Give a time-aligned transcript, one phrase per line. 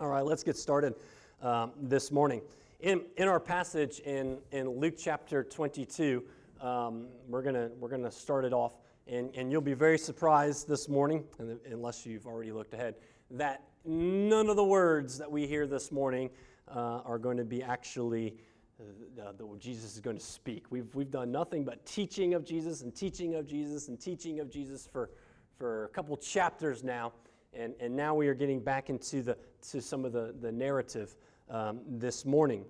[0.00, 0.94] All right, let's get started
[1.42, 2.40] um, this morning.
[2.80, 6.24] In, in our passage in, in Luke chapter 22,
[6.62, 10.88] um, we're going we're gonna start it off, and, and you'll be very surprised this
[10.88, 11.24] morning,
[11.70, 12.94] unless you've already looked ahead,
[13.32, 16.30] that none of the words that we hear this morning
[16.74, 18.38] uh, are going to be actually
[18.80, 20.64] uh, that Jesus is going to speak.
[20.70, 24.50] We've, we've done nothing but teaching of Jesus and teaching of Jesus and teaching of
[24.50, 25.10] Jesus for,
[25.58, 27.12] for a couple chapters now.
[27.52, 29.36] And, and now we are getting back into the,
[29.70, 31.16] to some of the, the narrative
[31.48, 32.64] um, this morning.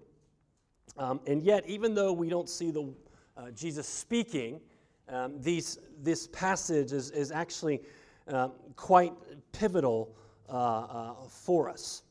[0.96, 2.92] Um, and yet, even though we don't see the,
[3.36, 4.60] uh, Jesus speaking,
[5.08, 7.82] um, these, this passage is, is actually
[8.28, 9.12] uh, quite
[9.52, 10.16] pivotal
[10.48, 12.02] uh, uh, for us.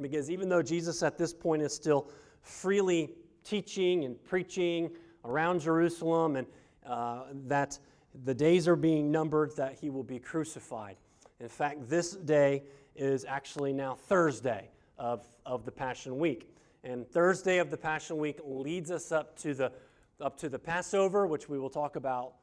[0.00, 2.08] Because even though Jesus at this point is still
[2.42, 4.90] freely teaching and preaching
[5.24, 6.46] around Jerusalem, and
[6.86, 7.78] uh, that
[8.24, 10.96] the days are being numbered that he will be crucified.
[11.40, 12.64] In fact, this day
[12.96, 16.52] is actually now Thursday of, of the Passion Week.
[16.84, 19.72] And Thursday of the Passion Week leads us up to the
[20.20, 22.34] up to the Passover, which we will talk about,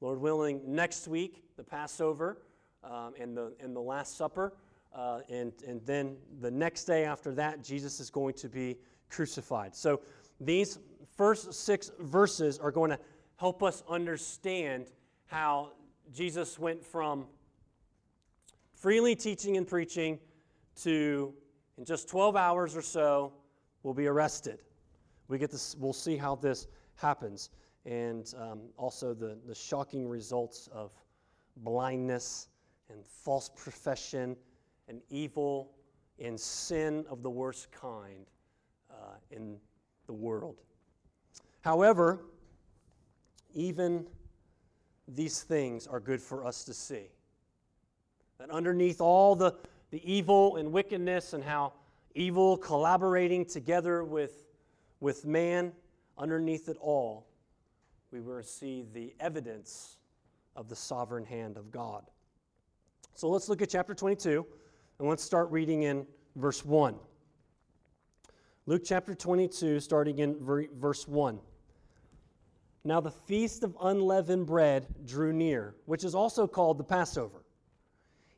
[0.00, 2.38] Lord willing, next week, the Passover
[2.84, 4.52] um, and, the, and the Last Supper.
[4.94, 8.76] Uh, and, and then the next day after that, Jesus is going to be
[9.10, 9.74] crucified.
[9.74, 10.00] So
[10.40, 10.78] these
[11.16, 12.98] first six verses are going to
[13.36, 14.92] help us understand
[15.26, 15.72] how
[16.12, 17.26] Jesus went from
[18.84, 20.18] freely teaching and preaching
[20.76, 21.32] to,
[21.78, 23.32] in just 12 hours or so,
[23.82, 24.58] will be arrested.
[25.26, 27.48] We get this, we'll see how this happens,
[27.86, 30.90] and um, also the, the shocking results of
[31.56, 32.48] blindness
[32.90, 34.36] and false profession
[34.86, 35.70] and evil
[36.18, 38.26] and sin of the worst kind
[38.90, 39.56] uh, in
[40.04, 40.60] the world.
[41.62, 42.26] However,
[43.54, 44.06] even
[45.08, 47.13] these things are good for us to see.
[48.38, 49.54] That underneath all the,
[49.90, 51.72] the evil and wickedness and how
[52.14, 54.46] evil collaborating together with,
[55.00, 55.72] with man,
[56.18, 57.26] underneath it all,
[58.10, 59.96] we will see the evidence
[60.56, 62.04] of the sovereign hand of God.
[63.14, 64.46] So let's look at chapter 22
[64.98, 66.06] and let's start reading in
[66.36, 66.96] verse 1.
[68.66, 71.38] Luke chapter 22, starting in verse 1.
[72.84, 77.43] Now the feast of unleavened bread drew near, which is also called the Passover.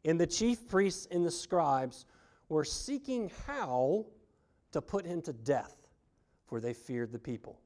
[0.06, 2.06] And the chief priests and the scribes
[2.48, 4.06] were seeking how
[4.72, 5.88] to put him to death,
[6.46, 7.60] for they feared the people.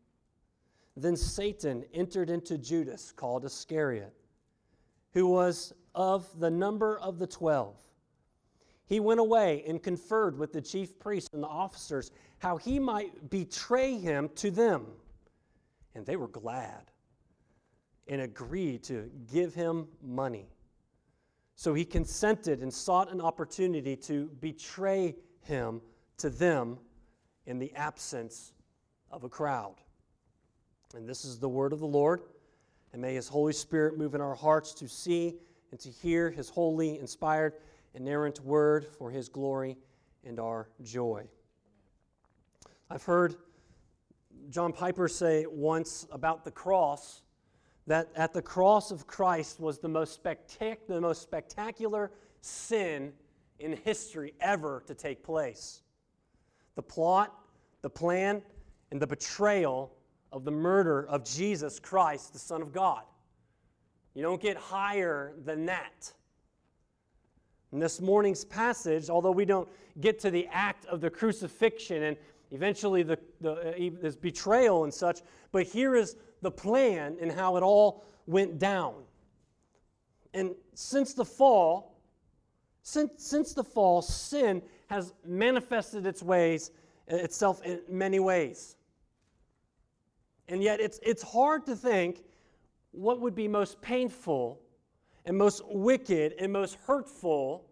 [0.97, 4.13] Then Satan entered into Judas, called Iscariot,
[5.13, 7.77] who was of the number of the twelve.
[8.87, 13.31] He went away and conferred with the chief priests and the officers how he might
[13.31, 14.87] betray him to them.
[15.95, 16.91] And they were glad
[18.09, 20.49] and agreed to give him money.
[21.61, 25.83] So he consented and sought an opportunity to betray him
[26.17, 26.79] to them
[27.45, 28.55] in the absence
[29.11, 29.75] of a crowd.
[30.95, 32.23] And this is the word of the Lord.
[32.95, 35.35] And may his Holy Spirit move in our hearts to see
[35.71, 37.53] and to hear his holy, inspired,
[37.93, 39.77] inerrant word for his glory
[40.25, 41.29] and our joy.
[42.89, 43.35] I've heard
[44.49, 47.21] John Piper say once about the cross
[47.87, 52.11] that at the cross of Christ was the most, spectac- the most spectacular
[52.41, 53.13] sin
[53.59, 55.83] in history ever to take place.
[56.77, 57.35] The plot,
[57.83, 58.43] the plan,
[58.91, 59.93] and the betrayal
[60.33, 63.03] of the murder of Jesus Christ, the Son of God.
[64.15, 66.13] You don't get higher than that.
[67.73, 69.69] In this morning's passage, although we don't
[70.01, 72.17] get to the act of the crucifixion and
[72.51, 75.21] eventually the, the, uh, betrayal and such,
[75.53, 78.95] but here is the plan and how it all went down.
[80.33, 81.99] And since the fall,
[82.83, 86.71] since, since the fall, sin has manifested its ways
[87.11, 88.77] uh, itself in many ways.
[90.49, 92.25] And yet it's, it's hard to think
[92.93, 94.61] what would be most painful
[95.25, 97.67] and most wicked and most hurtful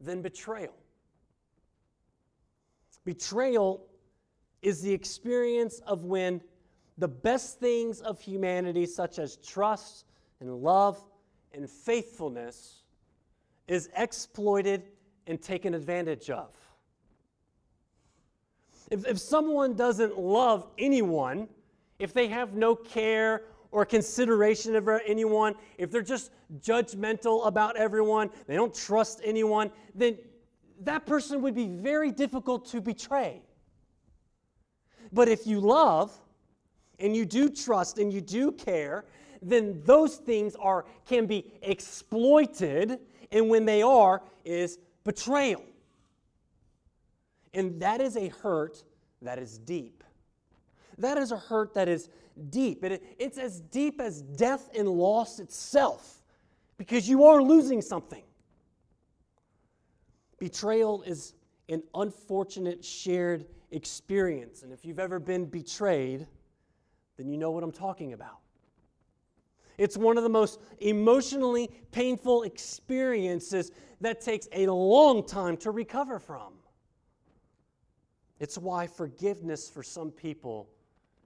[0.00, 0.74] than betrayal.
[3.04, 3.86] Betrayal
[4.62, 6.40] is the experience of when
[6.98, 10.04] the best things of humanity, such as trust
[10.40, 11.02] and love
[11.52, 12.82] and faithfulness,
[13.66, 14.82] is exploited
[15.26, 16.50] and taken advantage of.
[18.90, 21.48] If, if someone doesn't love anyone,
[21.98, 26.30] if they have no care or consideration of anyone, if they're just
[26.60, 30.18] judgmental about everyone, they don't trust anyone, then
[30.80, 33.42] that person would be very difficult to betray.
[35.12, 36.12] But if you love,
[36.98, 39.04] and you do trust and you do care,
[39.42, 42.98] then those things are can be exploited,
[43.30, 45.62] and when they are, is betrayal.
[47.52, 48.82] And that is a hurt
[49.22, 50.02] that is deep.
[50.98, 52.08] That is a hurt that is
[52.50, 52.84] deep.
[52.84, 56.22] It, it's as deep as death and loss itself
[56.78, 58.22] because you are losing something.
[60.38, 61.34] Betrayal is
[61.68, 64.62] an unfortunate shared experience.
[64.62, 66.26] And if you've ever been betrayed,
[67.16, 68.38] then you know what I'm talking about.
[69.76, 76.18] It's one of the most emotionally painful experiences that takes a long time to recover
[76.18, 76.52] from.
[78.38, 80.68] It's why forgiveness for some people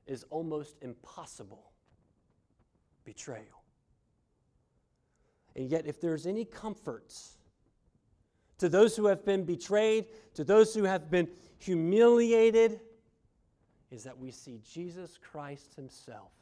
[0.06, 1.73] is almost impossible
[3.05, 3.62] betrayal.
[5.56, 7.38] And yet, if there's any comforts
[8.58, 12.81] to those who have been betrayed, to those who have been humiliated,
[13.90, 16.32] is that we see Jesus Christ Himself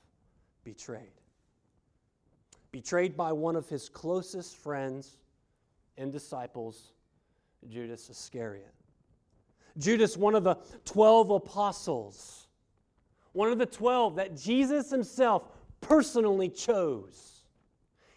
[0.64, 1.20] betrayed.
[2.72, 5.18] Betrayed by one of His closest friends
[5.96, 6.92] and disciples,
[7.68, 8.74] Judas Iscariot.
[9.78, 12.48] Judas, one of the 12 apostles,
[13.32, 15.44] one of the 12 that Jesus Himself
[15.80, 17.44] personally chose.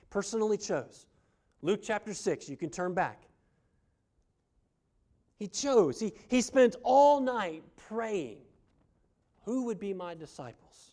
[0.10, 1.06] Personally chose.
[1.62, 3.24] Luke chapter 6, you can turn back.
[5.38, 6.00] He chose.
[6.00, 8.40] He, he spent all night praying
[9.44, 10.92] who would be my disciples?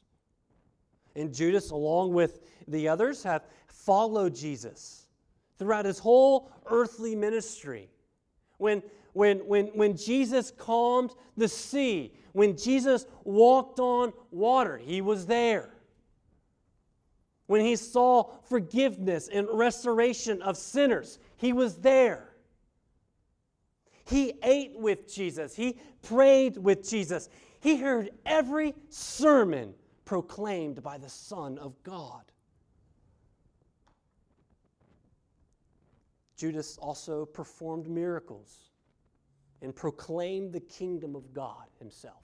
[1.15, 5.07] And Judas, along with the others, have followed Jesus
[5.59, 7.89] throughout his whole earthly ministry.
[8.59, 8.83] When,
[9.13, 15.71] when, when, when Jesus calmed the sea, when Jesus walked on water, he was there.
[17.47, 22.35] When he saw forgiveness and restoration of sinners, he was there.
[24.05, 25.55] He ate with Jesus.
[25.55, 27.29] He prayed with Jesus.
[27.67, 29.75] He heard every sermon
[30.05, 32.23] proclaimed by the Son of God.
[36.37, 38.71] Judas also performed miracles
[39.63, 42.23] and proclaimed the kingdom of God himself.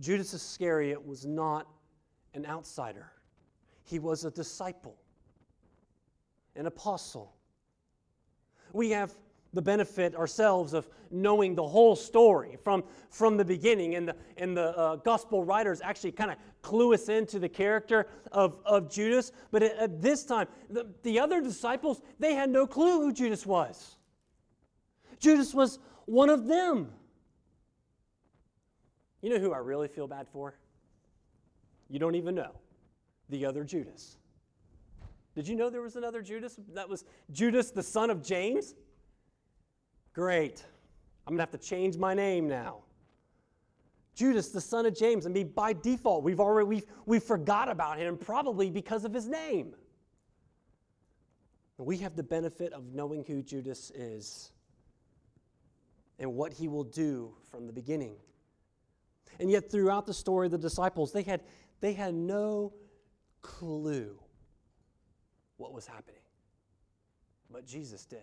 [0.00, 1.68] Judas Iscariot was not
[2.32, 3.12] an outsider,
[3.82, 4.96] he was a disciple,
[6.56, 7.36] an apostle.
[8.72, 9.14] We have
[9.54, 13.94] the benefit ourselves of knowing the whole story from, from the beginning.
[13.94, 18.08] And the, and the uh, gospel writers actually kind of clue us into the character
[18.32, 19.32] of, of Judas.
[19.50, 23.46] But at, at this time, the, the other disciples, they had no clue who Judas
[23.46, 23.96] was.
[25.20, 26.90] Judas was one of them.
[29.22, 30.58] You know who I really feel bad for?
[31.88, 32.50] You don't even know.
[33.30, 34.18] The other Judas.
[35.34, 36.60] Did you know there was another Judas?
[36.74, 38.74] That was Judas, the son of James?
[40.14, 40.64] Great.
[41.26, 42.78] I'm going to have to change my name now.
[44.14, 45.26] Judas, the son of James.
[45.26, 49.26] I mean, by default, we've already we've, we forgot about him, probably because of his
[49.26, 49.74] name.
[51.78, 54.52] We have the benefit of knowing who Judas is
[56.20, 58.14] and what he will do from the beginning.
[59.40, 61.40] And yet, throughout the story the disciples, they had,
[61.80, 62.72] they had no
[63.42, 64.16] clue
[65.56, 66.20] what was happening.
[67.50, 68.22] But Jesus did.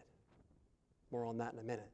[1.11, 1.89] More on that in a minute.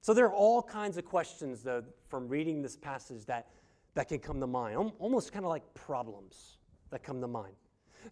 [0.00, 3.48] So there are all kinds of questions, though, from reading this passage that,
[3.94, 6.58] that can come to mind, almost kind of like problems
[6.90, 7.54] that come to mind.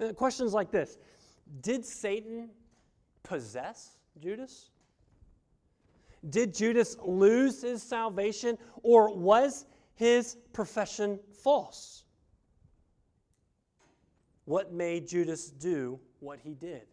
[0.00, 0.98] Uh, questions like this
[1.60, 2.50] Did Satan
[3.22, 4.70] possess Judas?
[6.30, 12.04] Did Judas lose his salvation, or was his profession false?
[14.46, 16.86] What made Judas do what he did?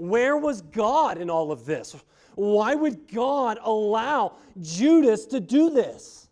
[0.00, 1.94] Where was God in all of this?
[2.34, 6.30] Why would God allow Judas to do this?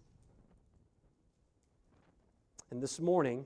[2.70, 3.44] And this morning,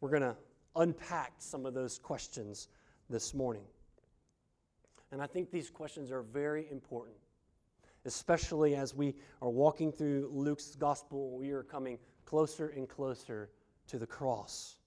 [0.00, 0.34] we're going to
[0.74, 2.66] unpack some of those questions
[3.08, 3.62] this morning.
[5.12, 7.14] And I think these questions are very important,
[8.04, 11.38] especially as we are walking through Luke's gospel.
[11.38, 13.50] We are coming closer and closer
[13.86, 14.78] to the cross.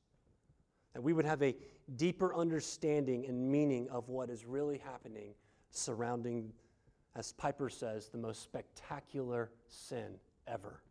[0.96, 1.54] That we would have a
[1.98, 5.36] deeper understanding and meaning of what is really happening
[5.70, 6.54] surrounding,
[7.18, 10.16] as Piper says, the most spectacular sin
[10.48, 10.82] ever.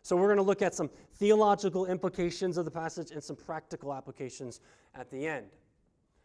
[0.00, 3.92] So, we're going to look at some theological implications of the passage and some practical
[3.92, 4.60] applications
[4.94, 5.46] at the end.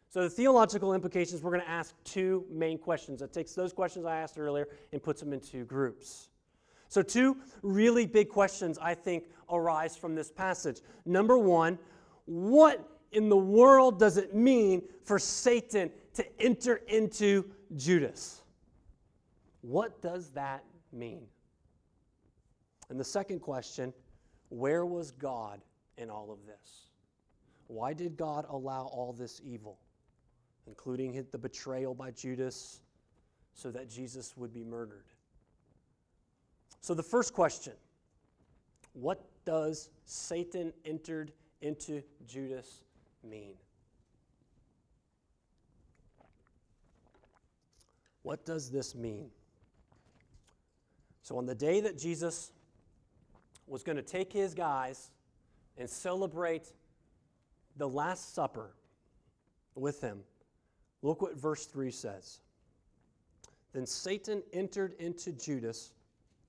[0.08, 3.22] So, the theological implications, we're going to ask two main questions.
[3.22, 6.30] It takes those questions I asked earlier and puts them into groups.
[6.88, 10.80] So, two really big questions I think arise from this passage.
[11.06, 11.78] Number one,
[12.28, 18.42] what in the world does it mean for Satan to enter into Judas?
[19.62, 21.26] What does that mean?
[22.90, 23.94] And the second question
[24.50, 25.62] where was God
[25.98, 26.92] in all of this?
[27.68, 29.80] Why did God allow all this evil,
[30.68, 32.80] including the betrayal by Judas,
[33.58, 35.06] so that Jesus would be murdered.
[36.82, 37.74] So, the first question
[38.94, 41.32] what does Satan entered
[41.62, 42.84] into Judas
[43.24, 43.54] mean?
[48.24, 49.30] What does this mean?
[51.22, 52.52] So, on the day that Jesus
[53.68, 55.12] was going to take his guys
[55.78, 56.72] and celebrate
[57.78, 58.72] the Last Supper
[59.76, 60.20] with him,
[61.02, 62.40] look what verse 3 says.
[63.74, 65.94] Then Satan entered into Judas,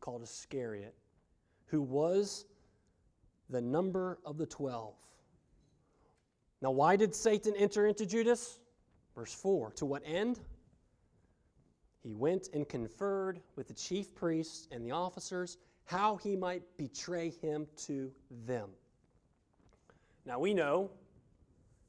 [0.00, 0.95] called Iscariot,
[1.67, 2.47] who was
[3.50, 4.95] the number of the twelve.
[6.61, 8.59] Now, why did Satan enter into Judas?
[9.14, 10.40] Verse 4 To what end?
[12.02, 17.31] He went and conferred with the chief priests and the officers how he might betray
[17.43, 18.11] him to
[18.47, 18.71] them.
[20.25, 20.90] Now, we know,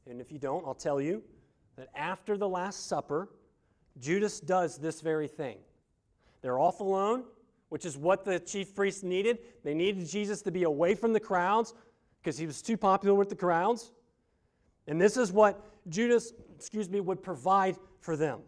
[0.07, 1.21] and if you don't, I'll tell you,
[1.75, 3.29] that after the Last Supper,
[3.99, 5.57] Judas does this very thing.
[6.41, 7.23] They're off alone,
[7.69, 9.39] which is what the chief priests needed.
[9.63, 11.73] They needed Jesus to be away from the crowds
[12.21, 13.91] because he was too popular with the crowds.
[14.87, 18.41] And this is what Judas, excuse me, would provide for them.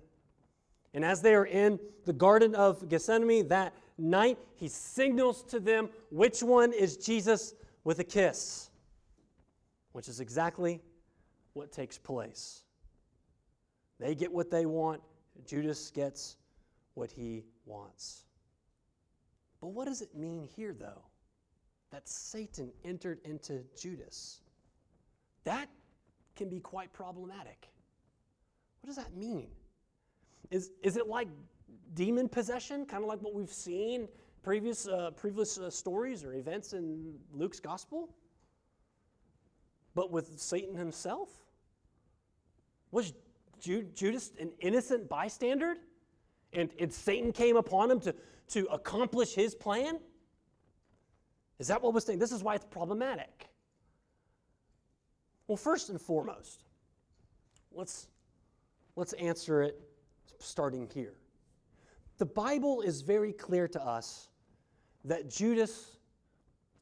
[0.94, 5.90] And as they are in the Garden of Gethsemane that night, he signals to them
[6.10, 8.70] which one is Jesus with a kiss,
[9.94, 10.82] which is exactly
[11.54, 12.64] what takes place.
[14.00, 15.02] They get what they want,
[15.46, 16.38] Judas gets
[16.96, 18.24] what he wants.
[19.62, 21.04] But what does it mean here, though,
[21.92, 24.42] that Satan entered into Judas?
[25.44, 25.70] That
[26.36, 27.68] can be quite problematic.
[28.82, 29.50] What does that mean?
[30.50, 31.28] Is, is it like
[31.94, 34.08] demon possession, kind of like what we've seen
[34.42, 38.10] previous, uh, previous uh, stories or events in Luke's gospel?
[39.94, 41.30] But with Satan himself?
[42.92, 43.14] Was
[43.60, 45.76] Ju- Judas an innocent bystander?
[46.54, 48.16] And, and Satan came upon him to,
[48.52, 50.00] to accomplish his plan?
[51.60, 52.20] Is that what was saying?
[52.20, 53.48] This is why it's problematic.
[55.48, 56.64] Well, first and foremost,
[57.72, 58.08] let's,
[58.96, 59.80] let's answer it
[60.40, 61.14] starting here.
[62.18, 64.30] The Bible is very clear to us
[65.06, 65.98] that Judas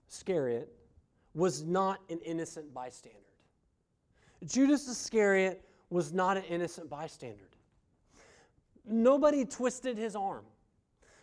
[0.09, 0.71] Iscariot
[1.33, 3.17] was not an innocent bystander.
[4.45, 7.49] Judas Iscariot was not an innocent bystander.
[8.85, 10.45] Nobody twisted his arm.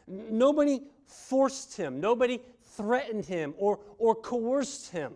[0.07, 2.01] Nobody forced him.
[2.01, 2.41] Nobody
[2.77, 5.15] threatened him or, or coerced him.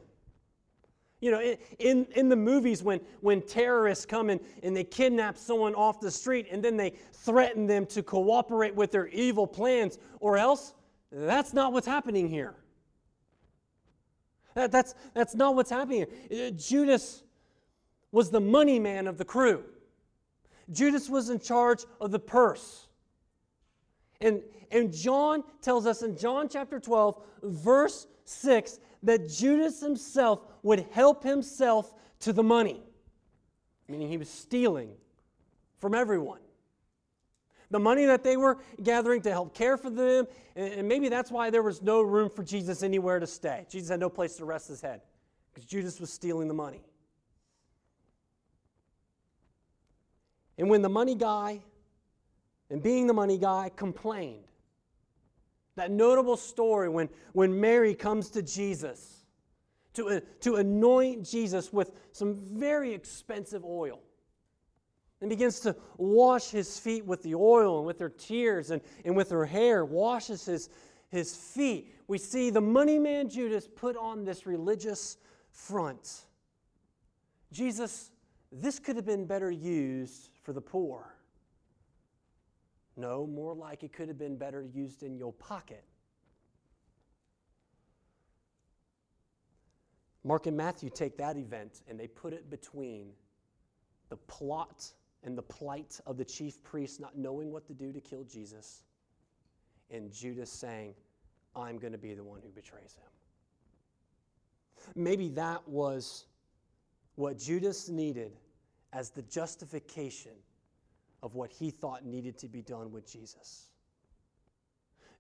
[1.21, 5.75] You know, in, in the movies, when, when terrorists come in and they kidnap someone
[5.75, 10.39] off the street and then they threaten them to cooperate with their evil plans, or
[10.39, 10.73] else,
[11.13, 12.55] that's not what's happening here.
[14.55, 16.49] That, that's, that's not what's happening here.
[16.49, 17.23] Uh, Judas
[18.13, 19.63] was the money man of the crew,
[20.73, 22.87] Judas was in charge of the purse.
[24.21, 30.87] And, and John tells us in John chapter 12, verse 6, that Judas himself would
[30.93, 32.83] help himself to the money,
[33.89, 34.93] meaning he was stealing
[35.79, 36.41] from everyone.
[37.71, 41.51] The money that they were gathering to help care for them, and maybe that's why
[41.51, 43.65] there was no room for Jesus anywhere to stay.
[43.71, 45.01] Jesus had no place to rest his head
[45.53, 46.83] because Judas was stealing the money.
[50.59, 51.61] And when the money guy,
[52.71, 54.45] and being the money guy, complained,
[55.77, 59.25] that notable story when, when Mary comes to Jesus
[59.95, 64.01] to, uh, to anoint Jesus with some very expensive oil
[65.21, 69.17] and begins to wash his feet with the oil and with her tears and, and
[69.17, 70.71] with her hair, washes his,
[71.11, 71.95] his feet.
[72.07, 75.19] We see the money man Judas put on this religious
[75.51, 76.25] front.
[77.53, 78.11] Jesus,
[78.53, 81.15] this could have been better used for the poor.
[83.01, 85.85] No, more like it could have been better used in your pocket.
[90.23, 93.13] Mark and Matthew take that event and they put it between
[94.11, 94.93] the plot
[95.25, 98.83] and the plight of the chief priests not knowing what to do to kill Jesus
[99.91, 100.95] and Judas saying,
[101.57, 103.09] I'm going to be the one who betrays him.
[104.95, 106.27] Maybe that was
[107.15, 108.37] what Judas needed
[108.93, 110.33] as the justification
[111.23, 113.71] of what he thought needed to be done with Jesus.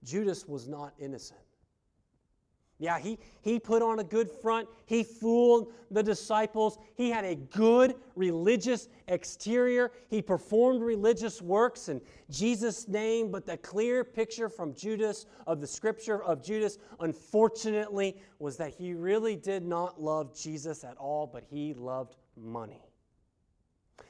[0.02, 1.40] Judas was not innocent.
[2.80, 4.66] Yeah, he, he put on a good front.
[4.86, 6.78] He fooled the disciples.
[6.94, 9.92] He had a good religious exterior.
[10.08, 15.66] He performed religious works in Jesus' name, but the clear picture from Judas of the
[15.66, 21.44] scripture of Judas, unfortunately, was that he really did not love Jesus at all, but
[21.50, 22.88] he loved money.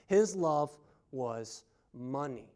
[0.07, 0.79] His love
[1.11, 2.53] was money.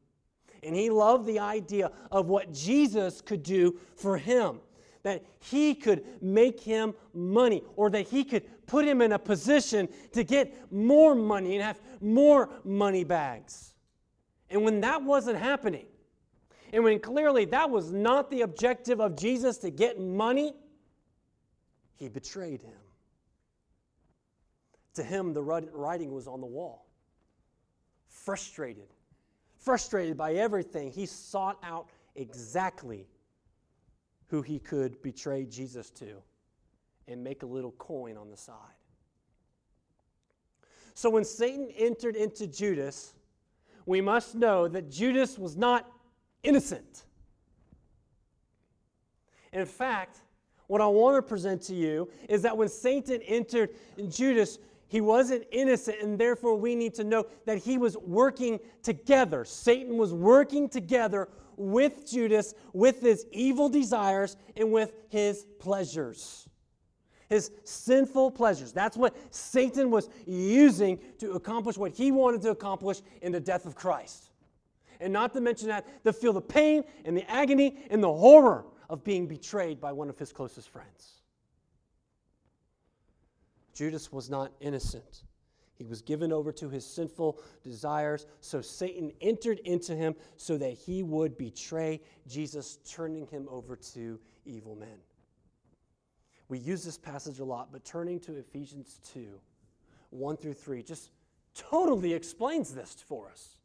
[0.62, 4.60] And he loved the idea of what Jesus could do for him.
[5.02, 9.88] That he could make him money, or that he could put him in a position
[10.12, 13.74] to get more money and have more money bags.
[14.48, 15.84] And when that wasn't happening,
[16.72, 20.54] and when clearly that was not the objective of Jesus to get money,
[21.96, 22.72] he betrayed him.
[24.94, 26.86] To him, the writing was on the wall.
[28.08, 28.88] Frustrated,
[29.64, 33.08] frustrated by everything, he sought out exactly
[34.28, 36.16] who he could betray Jesus to
[37.08, 38.56] and make a little coin on the side.
[40.94, 43.14] So when Satan entered into Judas,
[43.86, 45.90] we must know that Judas was not
[46.42, 47.04] innocent.
[49.52, 50.18] In fact,
[50.66, 54.58] what I want to present to you is that when Satan entered in Judas,
[54.94, 59.44] he wasn't innocent, and therefore we need to know that he was working together.
[59.44, 66.48] Satan was working together with Judas, with his evil desires, and with his pleasures.
[67.28, 68.72] His sinful pleasures.
[68.72, 73.66] That's what Satan was using to accomplish what he wanted to accomplish in the death
[73.66, 74.30] of Christ.
[75.00, 78.64] And not to mention that, to feel the pain and the agony and the horror
[78.88, 81.23] of being betrayed by one of his closest friends.
[83.74, 85.24] Judas was not innocent.
[85.74, 90.72] He was given over to his sinful desires, so Satan entered into him so that
[90.72, 94.98] he would betray Jesus, turning him over to evil men.
[96.48, 99.40] We use this passage a lot, but turning to Ephesians 2
[100.10, 101.10] 1 through 3 just
[101.56, 103.56] totally explains this for us.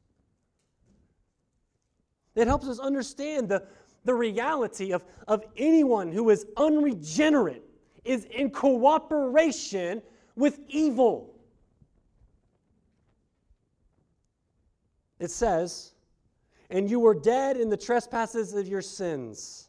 [2.34, 3.68] It helps us understand the,
[4.04, 7.69] the reality of, of anyone who is unregenerate
[8.10, 10.02] is in cooperation
[10.36, 11.36] with evil.
[15.20, 15.94] It says,
[16.72, 19.68] and you were dead in the trespasses of your sins.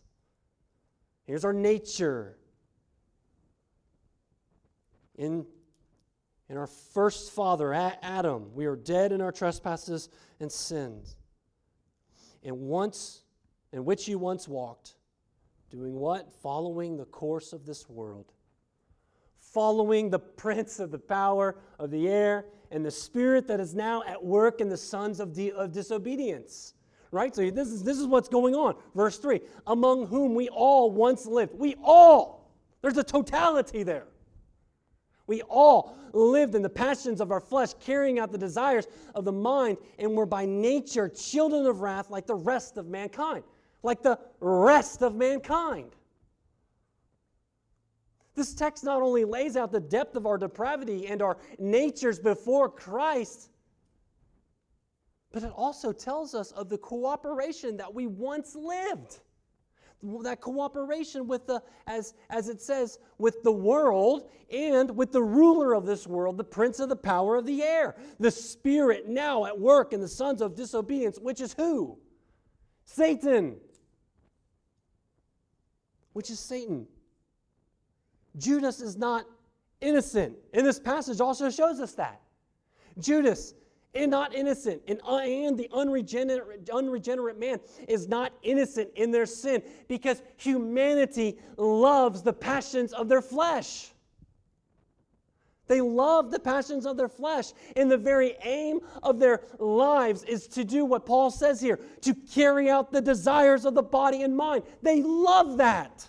[1.27, 2.39] Here's our nature.
[5.19, 5.45] In,
[6.49, 10.09] in our first father, Adam, we are dead in our trespasses
[10.41, 11.17] and sins.
[12.43, 13.23] And once,
[13.71, 14.95] in which you once walked,
[15.71, 16.33] doing what?
[16.43, 18.33] Following the course of this world,
[19.39, 24.03] following the prince of the power of the air and the spirit that is now
[24.07, 26.75] at work in the sons of, of disobedience.
[27.13, 27.35] Right?
[27.35, 28.77] So this is, this is what's going on.
[28.95, 31.55] Verse 3 Among whom we all once lived.
[31.55, 32.53] We all.
[32.83, 34.07] There's a totality there.
[35.27, 39.33] We all lived in the passions of our flesh, carrying out the desires of the
[39.33, 43.45] mind, and were by nature children of wrath like the rest of mankind
[43.83, 45.93] like the rest of mankind.
[48.35, 52.69] This text not only lays out the depth of our depravity and our natures before
[52.69, 53.51] Christ,
[55.33, 59.21] but it also tells us of the cooperation that we once lived.
[60.23, 65.75] That cooperation with the, as, as it says, with the world and with the ruler
[65.75, 69.59] of this world, the prince of the power of the air, the spirit now at
[69.59, 71.99] work in the sons of disobedience, which is who?
[72.87, 73.61] Satan
[76.13, 76.87] which is Satan.
[78.37, 79.27] Judas is not
[79.81, 80.37] innocent.
[80.53, 82.21] And this passage also shows us that.
[82.99, 83.55] Judas
[83.93, 89.27] is not innocent, and, uh, and the unregenerate, unregenerate man is not innocent in their
[89.27, 93.91] sin because humanity loves the passions of their flesh.
[95.71, 97.53] They love the passions of their flesh.
[97.77, 102.13] And the very aim of their lives is to do what Paul says here to
[102.13, 104.65] carry out the desires of the body and mind.
[104.83, 106.09] They love that.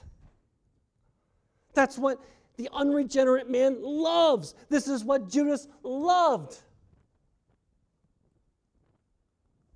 [1.75, 2.19] That's what
[2.57, 4.55] the unregenerate man loves.
[4.69, 6.57] This is what Judas loved.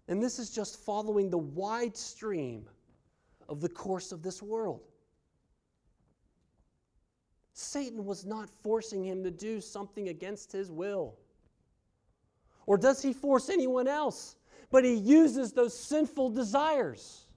[0.07, 2.65] And this is just following the wide stream
[3.47, 4.81] of the course of this world.
[7.57, 11.15] Satan was not forcing him to do something against his will.
[12.65, 14.35] Or does he force anyone else?
[14.71, 17.27] But he uses those sinful desires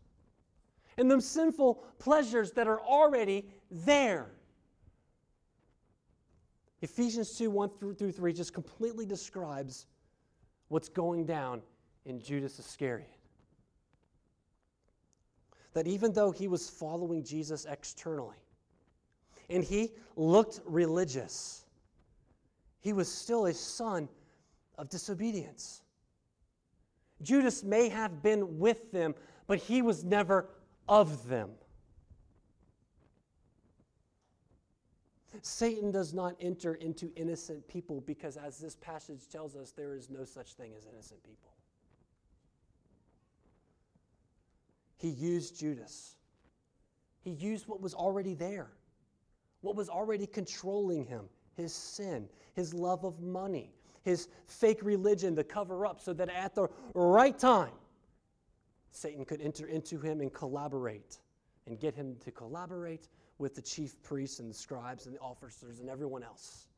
[0.96, 4.32] and those sinful pleasures that are already there.
[6.82, 9.86] Ephesians 2 1 through 3 just completely describes
[10.66, 11.62] what's going down
[12.06, 13.08] in Judas Iscariot.
[15.74, 18.36] That even though he was following Jesus externally,
[19.48, 21.64] and he looked religious.
[22.80, 24.08] He was still a son
[24.76, 25.82] of disobedience.
[27.22, 29.14] Judas may have been with them,
[29.46, 30.48] but he was never
[30.88, 31.50] of them.
[35.42, 40.10] Satan does not enter into innocent people because, as this passage tells us, there is
[40.10, 41.52] no such thing as innocent people.
[44.98, 46.16] he used Judas.
[47.20, 48.70] He used what was already there,
[49.60, 53.72] what was already controlling him his sin, his love of money,
[54.04, 57.72] his fake religion to cover up so that at the right time,
[58.92, 61.18] Satan could enter into him and collaborate
[61.66, 65.80] and get him to collaborate with the chief priests and the scribes and the officers
[65.80, 66.68] and everyone else.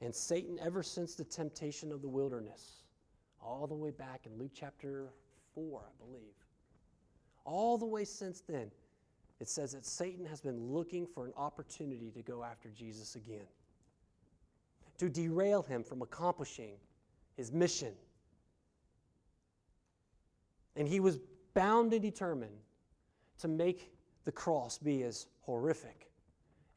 [0.00, 2.84] And Satan, ever since the temptation of the wilderness,
[3.42, 5.10] all the way back in Luke chapter
[5.54, 6.34] 4, I believe,
[7.44, 8.70] all the way since then,
[9.40, 13.46] it says that Satan has been looking for an opportunity to go after Jesus again,
[14.98, 16.74] to derail him from accomplishing
[17.36, 17.92] his mission.
[20.76, 21.18] And he was
[21.54, 22.58] bound and determined
[23.38, 23.92] to make
[24.24, 26.10] the cross be as horrific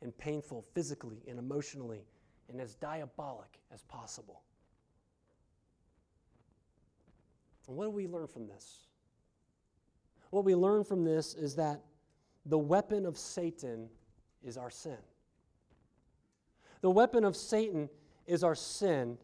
[0.02, 2.06] and painful physically and emotionally
[2.50, 4.42] and as diabolic as possible.
[7.68, 8.88] And what do we learn from this?
[10.30, 11.82] What we learn from this is that
[12.48, 13.90] the weapon of Satan
[14.44, 14.98] is our sin.
[16.82, 17.90] The weapon of Satan
[18.26, 19.18] is our sin,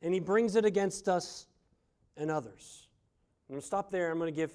[0.00, 1.46] and he brings it against us
[2.16, 2.88] and others.
[3.48, 4.10] I'm going to stop there.
[4.10, 4.52] I'm going to give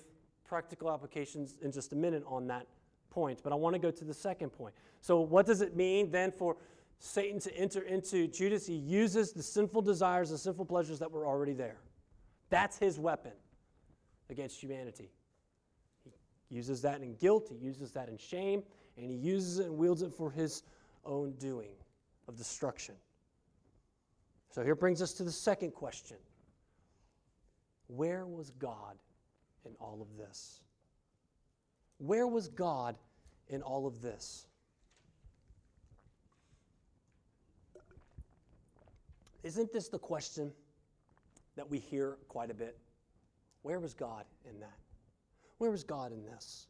[0.47, 2.67] practical applications in just a minute on that
[3.09, 4.73] point, but I want to go to the second point.
[5.01, 6.57] So, what does it mean then for
[6.99, 8.65] Satan to enter into Judas?
[8.65, 11.77] He uses the sinful desires, the sinful pleasures that were already there.
[12.49, 13.33] That's his weapon
[14.29, 15.11] against humanity.
[16.49, 18.63] Uses that in guilt, he uses that in shame,
[18.95, 20.63] and he uses it and wields it for his
[21.05, 21.75] own doing
[22.27, 22.95] of destruction.
[24.49, 26.17] So here brings us to the second question
[27.87, 28.97] Where was God
[29.65, 30.61] in all of this?
[31.97, 32.95] Where was God
[33.49, 34.47] in all of this?
[39.43, 40.51] Isn't this the question
[41.55, 42.77] that we hear quite a bit?
[43.61, 44.77] Where was God in that?
[45.57, 46.67] Where was God in this?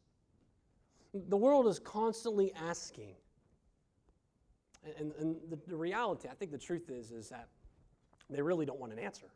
[1.14, 3.14] The world is constantly asking.
[4.98, 7.48] And, and the, the reality, I think the truth is, is that
[8.30, 9.26] they really don't want an answer.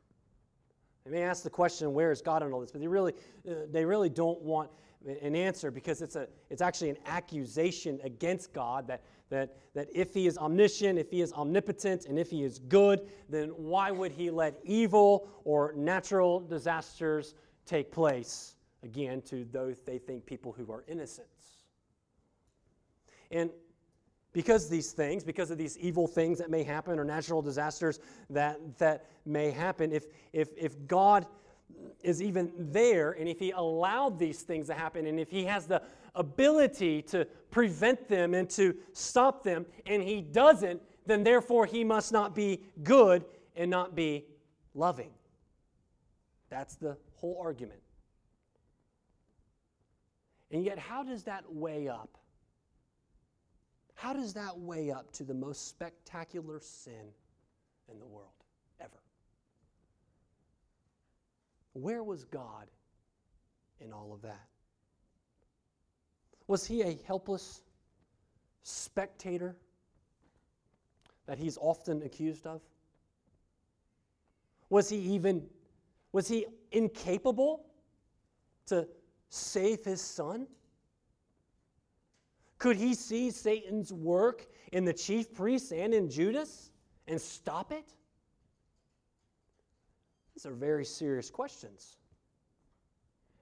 [1.05, 2.71] They may ask the question, where is God in all this?
[2.71, 3.15] But they really,
[3.49, 4.71] uh, they really don't want
[5.05, 10.15] an answer because it's, a, it's actually an accusation against God that, that, that if
[10.15, 14.13] he is omniscient, if he is omnipotent, and if he is good, then why would
[14.13, 17.35] he let evil or natural disasters
[17.67, 21.63] take place, again, to those they think people who are innocents?
[23.31, 23.51] And
[24.33, 28.59] because these things, because of these evil things that may happen or natural disasters that,
[28.79, 31.27] that may happen, if, if, if God
[32.03, 35.67] is even there and if He allowed these things to happen and if He has
[35.67, 35.83] the
[36.15, 42.13] ability to prevent them and to stop them and He doesn't, then therefore He must
[42.13, 44.25] not be good and not be
[44.75, 45.11] loving.
[46.49, 47.81] That's the whole argument.
[50.53, 52.19] And yet, how does that weigh up
[54.03, 57.13] how does that weigh up to the most spectacular sin
[57.89, 58.33] in the world
[58.81, 59.01] ever?
[61.75, 62.67] Where was God
[63.81, 64.49] in all of that?
[66.49, 67.63] Was he a helpless
[68.65, 69.55] spectator
[71.27, 72.61] that he's often accused of?
[74.69, 75.47] Was he even
[76.11, 77.67] was he incapable
[78.67, 78.89] to
[79.33, 80.47] save his son?
[82.59, 86.71] Could he see Satan's work in the chief priests and in Judas
[87.09, 87.95] and stop it?
[90.35, 91.97] These are very serious questions.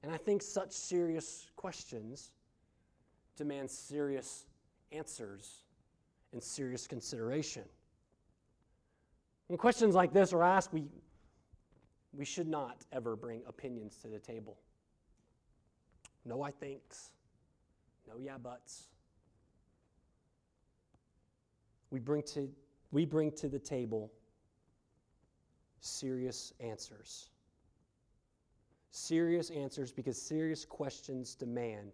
[0.02, 2.30] And I think such serious questions
[3.36, 4.46] demand serious
[4.92, 5.64] answers
[6.32, 7.64] and serious consideration.
[9.48, 10.84] When questions like this are asked, we,
[12.12, 14.56] we should not ever bring opinions to the table.
[16.30, 17.10] No, I thinks.
[18.08, 18.84] No, yeah, buts
[21.90, 22.48] we bring to,
[22.92, 24.10] we bring to the table
[25.80, 27.28] serious answers.
[28.92, 31.92] Serious answers because serious questions demand.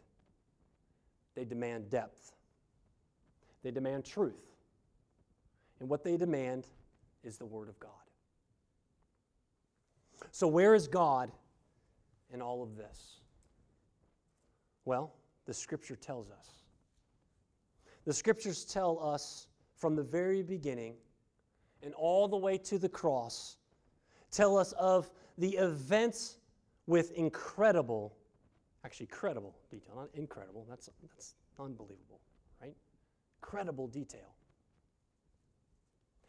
[1.34, 2.32] They demand depth.
[3.62, 4.56] They demand truth.
[5.80, 6.66] And what they demand
[7.22, 7.90] is the Word of God.
[10.30, 11.30] So, where is God
[12.32, 13.20] in all of this?
[14.86, 15.12] Well,
[15.44, 16.62] the Scripture tells us.
[18.06, 20.94] The Scriptures tell us from the very beginning
[21.82, 23.58] and all the way to the cross
[24.30, 26.38] tell us of the events
[26.86, 28.16] with incredible,
[28.84, 32.20] actually credible detail, not incredible, that's, that's unbelievable,
[32.62, 32.76] right?
[33.40, 34.34] Credible detail.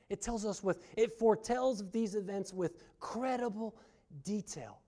[0.09, 3.75] It tells us with, it foretells of these events with credible
[4.23, 4.79] detail.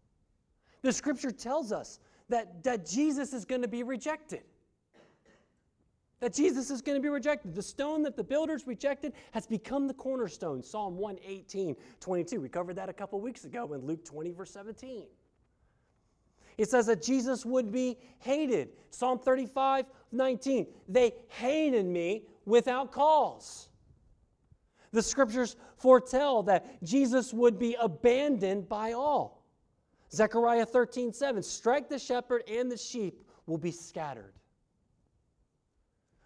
[0.82, 4.42] The scripture tells us that, that Jesus is going to be rejected.
[6.20, 7.56] That Jesus is going to be rejected.
[7.56, 10.62] The stone that the builders rejected has become the cornerstone.
[10.62, 12.42] Psalm 118, 22.
[12.42, 15.06] We covered that a couple weeks ago in Luke 20, verse 17.
[16.58, 18.70] It says that Jesus would be hated.
[18.90, 20.68] Psalm 35, 19.
[20.90, 23.70] They hated me without cause.
[24.92, 29.39] The scriptures foretell that Jesus would be abandoned by all.
[30.12, 31.44] Zechariah 13, 7.
[31.44, 34.34] Strike the shepherd and the sheep will be scattered.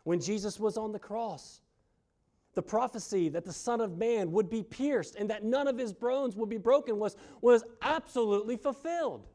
[0.04, 1.62] When Jesus was on the cross,
[2.56, 5.94] the prophecy that the Son of Man would be pierced and that none of his
[5.94, 9.28] bones would be broken was, was absolutely fulfilled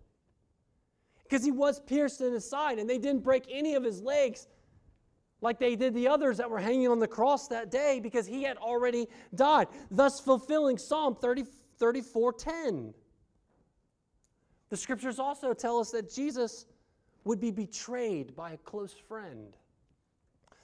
[1.25, 4.47] because he was pierced in his side and they didn't break any of his legs
[5.41, 8.43] like they did the others that were hanging on the cross that day because he
[8.43, 11.45] had already died, thus fulfilling Psalm 30,
[11.79, 12.95] 34 10.
[14.71, 16.67] The scriptures also tell us that Jesus
[17.25, 19.57] would be betrayed by a close friend,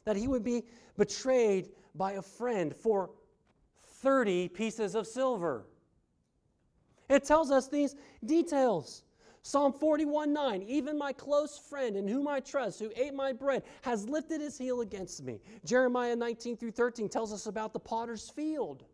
[0.04, 0.64] that he would be
[0.96, 3.10] betrayed by a friend for
[4.02, 5.66] 30 pieces of silver.
[7.08, 9.04] It tells us these details.
[9.42, 13.62] Psalm 41 9, even my close friend in whom I trust, who ate my bread,
[13.82, 15.40] has lifted his heel against me.
[15.66, 18.84] Jeremiah 19 through 13 tells us about the potter's field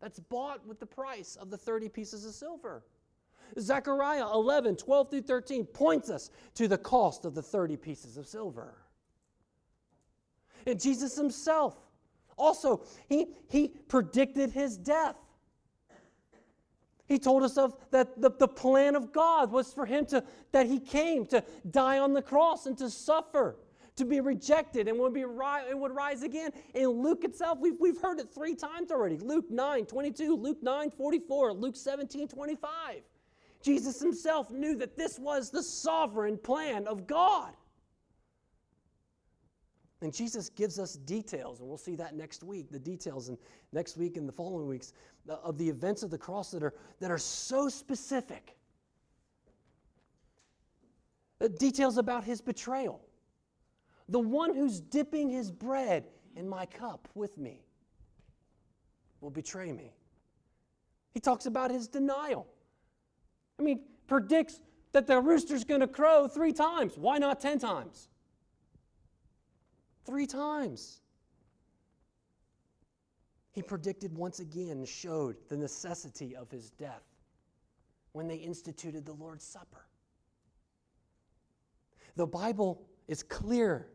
[0.00, 2.84] that's bought with the price of the 30 pieces of silver.
[3.58, 8.26] Zechariah 11 12 through 13 points us to the cost of the 30 pieces of
[8.26, 8.74] silver.
[10.66, 11.76] And Jesus himself
[12.36, 15.16] also, he, he predicted his death.
[17.06, 20.66] He told us of that the, the plan of God was for him to that
[20.66, 23.56] he came to die on the cross and to suffer,
[23.94, 26.50] to be rejected, and would be and would rise again.
[26.74, 29.18] In Luke itself, we've, we've heard it three times already.
[29.18, 33.02] Luke 9, 22, Luke 9, 44, Luke 17, 25.
[33.62, 37.54] Jesus himself knew that this was the sovereign plan of God.
[40.02, 43.38] And Jesus gives us details, and we'll see that next week, the details, and
[43.72, 44.92] next week and the following weeks
[45.28, 48.56] uh, of the events of the cross that are, that are so specific.
[51.38, 53.00] The details about his betrayal.
[54.08, 57.64] The one who's dipping his bread in my cup with me
[59.20, 59.92] will betray me.
[61.14, 62.46] He talks about his denial.
[63.58, 64.60] I mean, predicts
[64.92, 66.96] that the rooster's going to crow three times.
[66.96, 68.08] Why not 10 times?
[70.04, 71.00] Three times.
[73.52, 77.02] He predicted once again showed the necessity of his death
[78.12, 79.86] when they instituted the Lord's Supper.
[82.16, 83.88] The Bible is clear.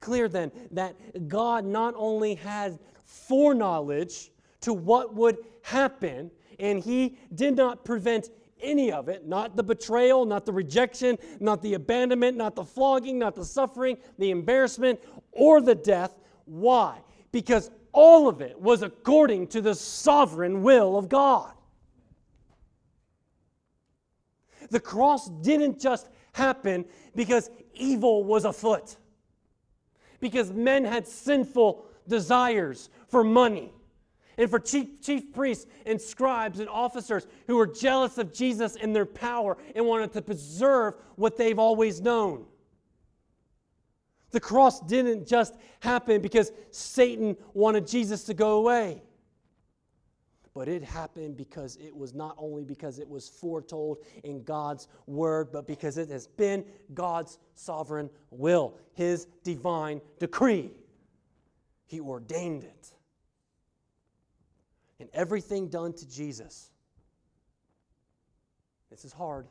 [0.00, 0.96] Clear then that
[1.28, 4.30] God not only had foreknowledge
[4.62, 8.30] to what would happen, and he did not prevent
[8.62, 13.18] any of it not the betrayal, not the rejection, not the abandonment, not the flogging,
[13.18, 15.00] not the suffering, the embarrassment,
[15.32, 16.18] or the death.
[16.44, 16.98] Why?
[17.32, 21.52] Because all of it was according to the sovereign will of God.
[24.70, 28.96] The cross didn't just happen because evil was afoot,
[30.20, 33.72] because men had sinful desires for money
[34.40, 38.96] and for chief, chief priests and scribes and officers who were jealous of Jesus and
[38.96, 42.46] their power and wanted to preserve what they've always known.
[44.30, 49.02] The cross didn't just happen because Satan wanted Jesus to go away.
[50.54, 55.52] But it happened because it was not only because it was foretold in God's word,
[55.52, 60.70] but because it has been God's sovereign will, his divine decree.
[61.84, 62.92] He ordained it
[65.00, 66.70] and everything done to Jesus.
[68.90, 69.48] This is hard.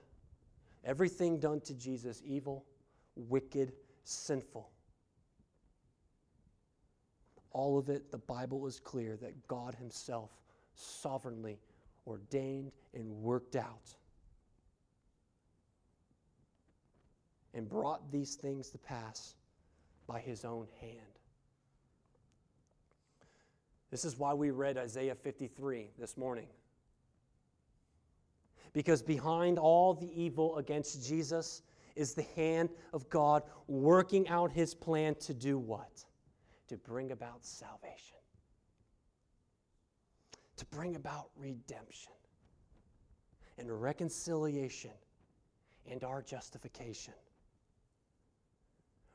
[0.86, 2.66] Everything done to Jesus, evil,
[3.16, 4.70] wicked, sinful.
[7.52, 10.30] All of it, the Bible is clear that God Himself
[10.76, 11.60] sovereignly
[12.06, 13.94] ordained and worked out
[17.54, 19.36] and brought these things to pass
[20.08, 21.19] by His own hand.
[23.92, 26.48] This is why we read Isaiah 53 this morning.
[28.74, 31.64] Because behind all the evil against Jesus
[31.96, 36.06] is the hand of God working out his plan to do what?
[36.68, 38.18] To bring about salvation,
[40.58, 42.14] to bring about redemption
[43.58, 44.92] and reconciliation
[45.90, 47.16] and our justification.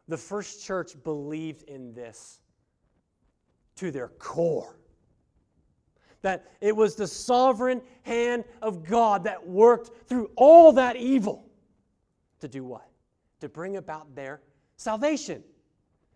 [0.08, 2.40] The first church believed in this
[3.76, 4.76] to their core.
[6.22, 11.44] That it was the sovereign hand of God that worked through all that evil
[12.40, 12.88] to do what?
[13.40, 14.40] To bring about their
[14.76, 15.42] salvation.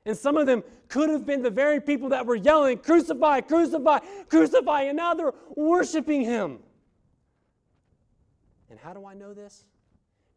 [0.06, 3.98] And some of them could have been the very people that were yelling, Crucify, crucify,
[4.28, 6.60] crucify, and now they're worshiping him.
[8.70, 9.64] And how do I know this?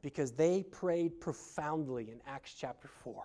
[0.02, 3.24] Because they prayed profoundly in Acts chapter 4.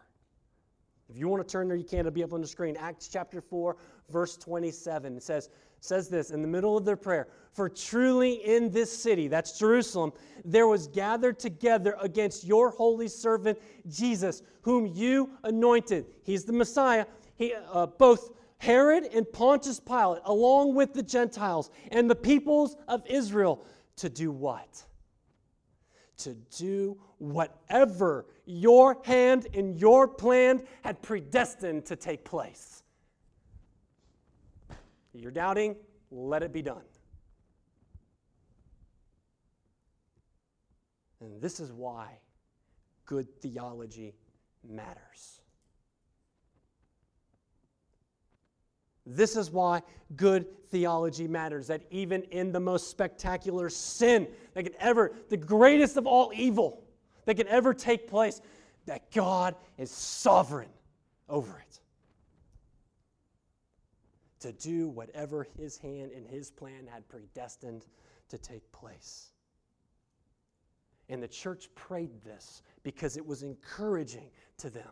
[1.08, 2.00] If you want to turn there, you can.
[2.00, 2.76] It'll be up on the screen.
[2.76, 3.76] Acts chapter 4,
[4.10, 5.16] verse 27.
[5.16, 9.28] It says, says this in the middle of their prayer For truly in this city,
[9.28, 10.12] that's Jerusalem,
[10.44, 16.06] there was gathered together against your holy servant Jesus, whom you anointed.
[16.24, 17.06] He's the Messiah.
[17.36, 23.06] He, uh, both Herod and Pontius Pilate, along with the Gentiles and the peoples of
[23.06, 23.64] Israel,
[23.96, 24.84] to do what?
[26.18, 32.82] To do whatever your hand and your plan had predestined to take place.
[35.12, 35.76] You're doubting?
[36.10, 36.82] Let it be done.
[41.20, 42.18] And this is why
[43.04, 44.14] good theology
[44.68, 45.40] matters.
[49.06, 49.82] This is why
[50.16, 51.68] good theology matters.
[51.68, 56.82] That even in the most spectacular sin that could ever, the greatest of all evil
[57.24, 58.40] that could ever take place,
[58.86, 60.70] that God is sovereign
[61.28, 61.80] over it
[64.40, 67.86] to do whatever his hand and his plan had predestined
[68.28, 69.32] to take place.
[71.08, 74.90] And the church prayed this because it was encouraging to them.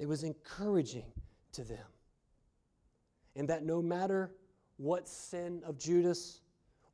[0.00, 1.12] It was encouraging
[1.52, 1.86] to them.
[3.36, 4.32] And that no matter
[4.78, 6.40] what sin of Judas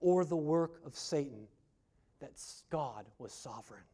[0.01, 1.47] or the work of Satan,
[2.21, 2.33] that
[2.69, 3.85] God was sovereign.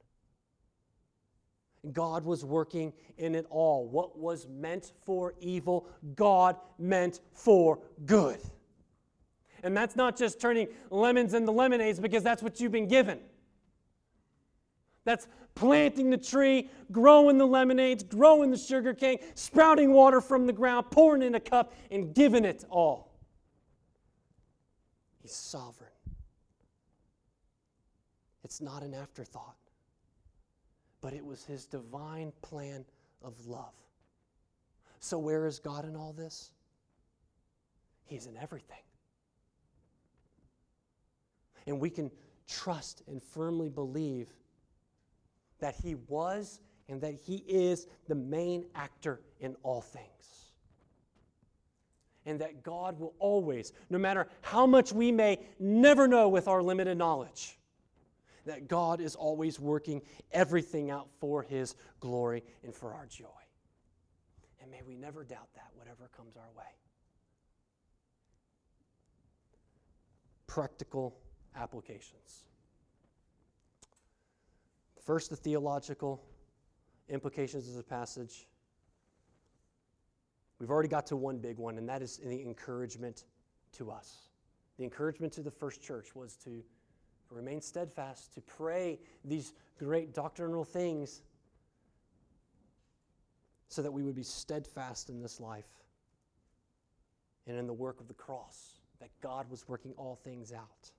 [1.93, 3.87] God was working in it all.
[3.87, 8.41] What was meant for evil, God meant for good.
[9.63, 13.19] And that's not just turning lemons into lemonades because that's what you've been given.
[15.05, 20.53] That's planting the tree, growing the lemonades, growing the sugar cane, sprouting water from the
[20.53, 23.13] ground, pouring in a cup, and giving it all.
[25.21, 25.91] He's sovereign.
[28.45, 29.57] It's not an afterthought
[31.03, 32.87] but it was his divine plan
[33.23, 33.75] of love.
[35.01, 36.53] So, where is God in all this?
[38.05, 38.79] He's in everything.
[41.67, 42.11] And we can
[42.49, 44.33] trust and firmly believe
[45.63, 50.07] that He was and that He is the main actor in all things.
[52.27, 56.63] And that God will always, no matter how much we may never know with our
[56.63, 57.59] limited knowledge,
[58.45, 63.27] that God is always working everything out for His glory and for our joy.
[64.61, 66.65] And may we never doubt that, whatever comes our way.
[70.49, 71.17] Practical
[71.57, 72.45] applications.
[75.05, 76.23] First, the theological
[77.09, 78.47] implications of the passage.
[80.59, 83.25] We've already got to one big one, and that is the encouragement
[83.73, 84.29] to us.
[84.79, 86.63] The encouragement to the first church was to
[87.31, 91.23] remain steadfast, to pray these great doctrinal things
[93.69, 95.83] so that we would be steadfast in this life
[97.47, 100.91] and in the work of the cross, that God was working all things out.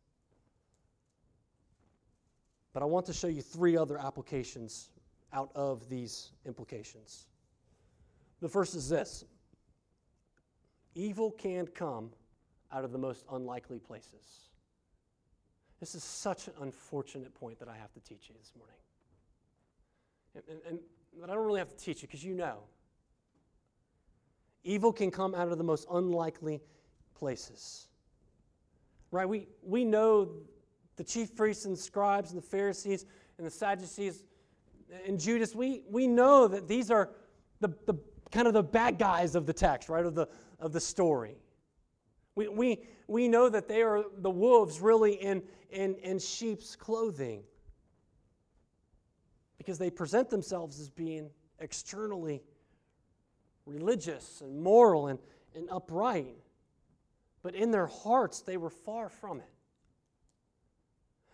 [2.74, 4.90] But I want to show you three other applications
[5.32, 7.28] out of these implications.
[8.42, 9.26] The first is this
[10.96, 12.12] evil can come
[12.72, 14.50] out of the most unlikely places.
[15.80, 18.76] This is such an unfortunate point that I have to teach you this morning.
[20.36, 20.80] And, and, and
[21.20, 22.60] but I don't really have to teach you because you know.
[24.64, 26.62] Evil can come out of the most unlikely
[27.16, 27.88] places.
[29.12, 29.28] Right?
[29.28, 30.30] We, we know
[30.96, 33.06] the chief priests and scribes and the Pharisees
[33.38, 34.24] and the Sadducees
[35.06, 37.10] and Judas, we, we know that these are
[37.60, 37.96] the, the
[38.32, 40.28] kind of the bad guys of the text, right, of the,
[40.60, 41.38] of the story.
[42.36, 47.44] We, we, we know that they are the wolves really in, in, in sheep's clothing
[49.58, 51.30] because they present themselves as being
[51.60, 52.44] externally
[53.66, 55.20] religious and moral and,
[55.56, 56.36] and upright.
[57.44, 59.53] But in their hearts, they were far from it.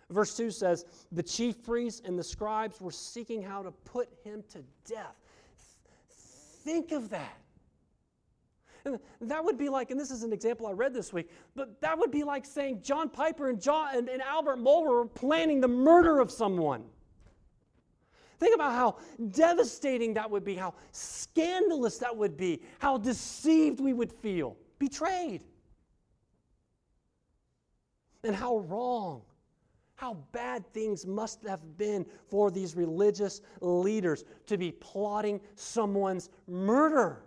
[0.09, 4.43] Verse 2 says, The chief priests and the scribes were seeking how to put him
[4.49, 5.15] to death.
[6.63, 7.37] Think of that.
[8.85, 11.81] And that would be like, and this is an example I read this week, but
[11.81, 15.59] that would be like saying John Piper and, John, and, and Albert Mohler were planning
[15.59, 16.83] the murder of someone.
[18.39, 18.97] Think about how
[19.31, 25.43] devastating that would be, how scandalous that would be, how deceived we would feel, betrayed.
[28.23, 29.23] And how wrong,
[29.99, 37.21] how bad things must have been for these religious leaders to be plotting someone's murder,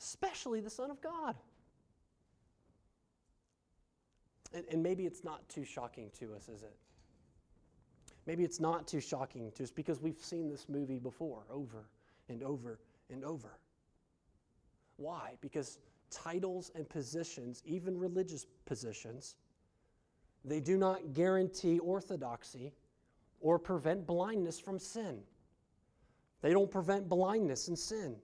[0.00, 1.34] especially the Son of God.
[4.54, 6.76] And, and maybe it's not too shocking to us, is it?
[8.26, 11.88] Maybe it's not too shocking to us because we've seen this movie before, over
[12.28, 12.78] and over
[13.10, 13.58] and over.
[14.98, 15.32] Why?
[15.40, 15.80] Because
[16.12, 19.36] titles and positions, even religious positions,
[20.44, 22.72] they do not guarantee orthodoxy
[23.40, 25.20] or prevent blindness from sin.
[26.40, 28.16] They don't prevent blindness and sin.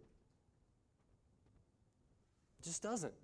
[2.61, 3.15] It just doesn't.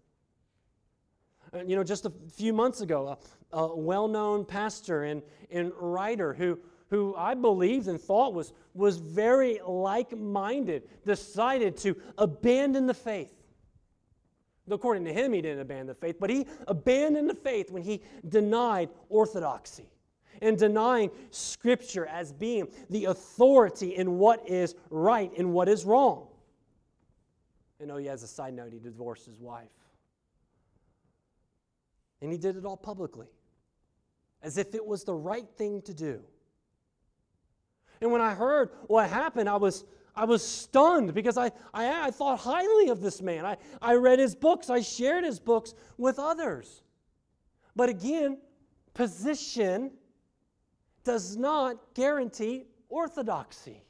[1.52, 3.18] And, you know, just a few months ago,
[3.52, 6.58] a, a well known pastor and, and writer who,
[6.90, 13.32] who I believed and thought was, was very like minded decided to abandon the faith.
[14.70, 18.02] According to him, he didn't abandon the faith, but he abandoned the faith when he
[18.28, 19.90] denied orthodoxy
[20.40, 26.28] and denying Scripture as being the authority in what is right and what is wrong.
[27.80, 29.68] And oh, yeah, as a side note, he divorced his wife.
[32.22, 33.26] And he did it all publicly,
[34.42, 36.22] as if it was the right thing to do.
[38.00, 39.84] And when I heard what happened, I was,
[40.16, 43.44] I was stunned because I, I, I thought highly of this man.
[43.44, 46.82] I, I read his books, I shared his books with others.
[47.74, 48.38] But again,
[48.94, 49.90] position
[51.02, 53.82] does not guarantee orthodoxy.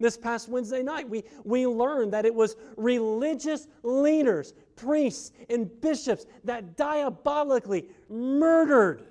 [0.00, 6.26] This past Wednesday night, we, we learned that it was religious leaders, priests, and bishops
[6.42, 9.06] that diabolically murdered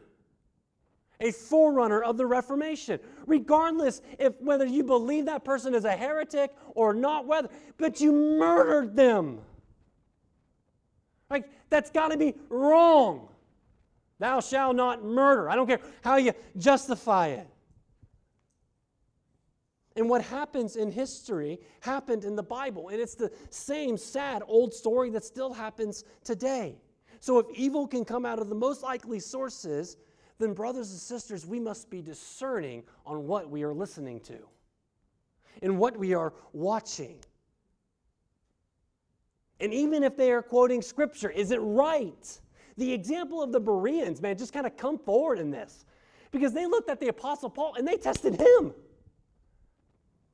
[1.24, 6.51] a forerunner of the Reformation, regardless if whether you believe that person is a heretic
[6.76, 9.39] or not, whether, but you murdered them.
[11.30, 13.30] Like, that's got to be wrong.
[14.19, 15.49] Thou shalt not murder.
[15.49, 17.47] I don't care how you justify it.
[19.95, 22.89] And what happens in history happened in the Bible.
[22.89, 26.76] And it's the same sad old story that still happens today.
[27.19, 29.97] So if evil can come out of the most likely sources,
[30.39, 34.39] then, brothers and sisters, we must be discerning on what we are listening to
[35.61, 37.19] and what we are watching.
[39.59, 42.39] And even if they are quoting scripture, is it right?
[42.77, 45.86] The example of the Bereans, man, just kind of come forward in this
[46.31, 48.73] because they looked at the Apostle Paul and they tested him.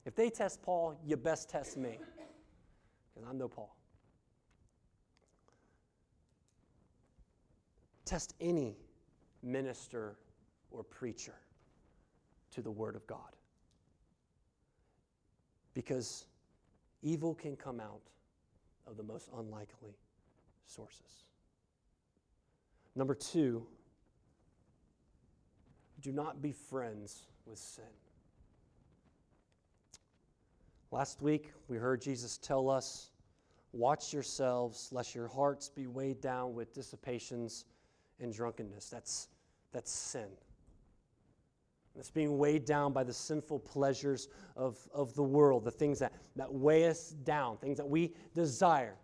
[0.05, 1.99] If they test Paul, you best test me,
[3.13, 3.75] because I'm no Paul.
[8.05, 8.77] Test any
[9.43, 10.17] minister
[10.71, 11.35] or preacher
[12.51, 13.35] to the Word of God.
[15.73, 16.25] Because
[17.01, 18.01] evil can come out
[18.87, 19.95] of the most unlikely
[20.65, 21.25] sources.
[22.95, 23.65] Number two,
[26.01, 27.83] do not be friends with sin.
[30.91, 33.11] Last week, we heard Jesus tell us,
[33.71, 37.65] Watch yourselves, lest your hearts be weighed down with dissipations
[38.19, 38.89] and drunkenness.
[38.89, 39.27] That's,
[39.71, 40.27] that's sin.
[41.97, 46.13] It's being weighed down by the sinful pleasures of, of the world, the things that,
[46.35, 48.95] that weigh us down, things that we desire.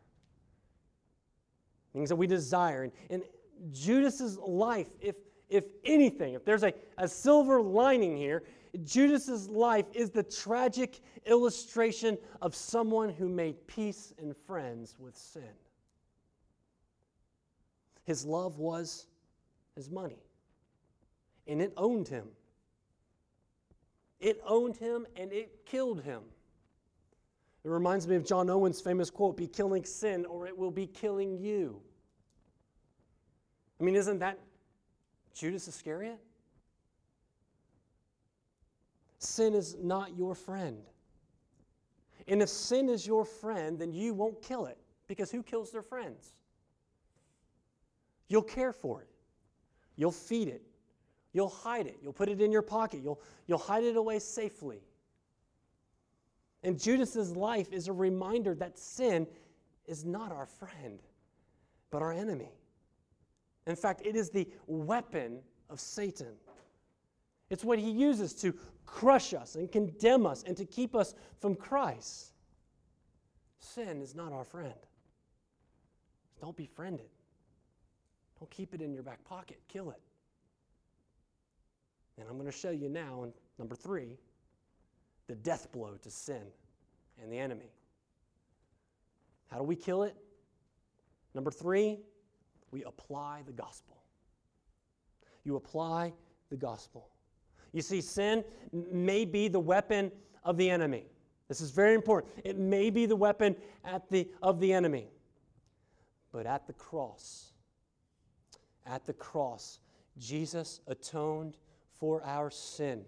[1.94, 2.84] Things that we desire.
[2.84, 3.24] And, and
[3.72, 5.16] Judas's life, if,
[5.50, 8.44] if anything, if there's a, a silver lining here,
[8.84, 15.44] Judas's life is the tragic illustration of someone who made peace and friends with sin.
[18.06, 19.08] His love was
[19.76, 20.24] his money,
[21.48, 22.28] and it owned him.
[24.20, 26.22] It owned him and it killed him.
[27.64, 30.88] It reminds me of John Owen's famous quote Be killing sin, or it will be
[30.88, 31.82] killing you.
[33.80, 34.40] I mean, isn't that
[35.34, 36.20] Judas Iscariot?
[39.26, 40.82] sin is not your friend.
[42.28, 44.78] And if sin is your friend, then you won't kill it
[45.08, 46.34] because who kills their friends?
[48.28, 49.10] You'll care for it,
[49.96, 50.64] you'll feed it,
[51.34, 54.82] you'll hide it, you'll put it in your pocket, you'll, you'll hide it away safely.
[56.64, 59.28] And Judas's life is a reminder that sin
[59.86, 61.00] is not our friend,
[61.92, 62.52] but our enemy.
[63.68, 66.34] In fact, it is the weapon of Satan.
[67.50, 68.54] It's what he uses to
[68.86, 72.34] crush us and condemn us and to keep us from Christ.
[73.60, 74.74] Sin is not our friend.
[76.42, 77.10] Don't befriend it.
[78.40, 79.60] Don't keep it in your back pocket.
[79.68, 80.02] Kill it.
[82.18, 83.28] And I'm going to show you now,
[83.60, 84.18] number three,
[85.28, 86.44] the death blow to sin
[87.22, 87.72] and the enemy.
[89.52, 90.16] How do we kill it?
[91.34, 92.00] Number three,
[92.72, 93.98] we apply the gospel.
[95.44, 96.14] You apply
[96.50, 97.10] the gospel.
[97.74, 100.12] You see, sin may be the weapon
[100.44, 101.06] of the enemy.
[101.48, 102.34] This is very important.
[102.44, 105.10] It may be the weapon at the, of the enemy.
[106.32, 107.54] But at the cross,
[108.86, 109.80] at the cross,
[110.18, 111.58] Jesus atoned
[112.00, 113.06] for our sin.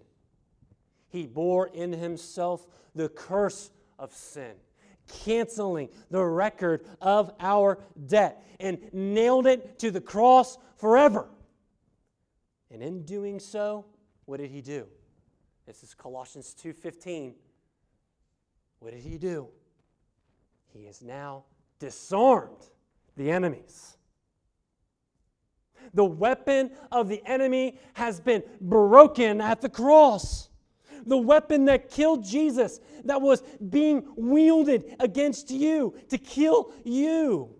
[1.08, 4.54] He bore in himself the curse of sin,
[5.24, 11.28] canceling the record of our debt, and nailed it to the cross forever.
[12.70, 13.86] And in doing so,
[14.26, 14.86] what did he do?
[15.66, 17.34] This is Colossians 2:15.
[18.80, 19.48] What did he do?
[20.72, 21.44] He has now
[21.78, 22.70] disarmed
[23.16, 23.97] the enemies.
[25.94, 30.48] The weapon of the enemy has been broken at the cross.
[31.06, 37.57] The weapon that killed Jesus, that was being wielded against you to kill you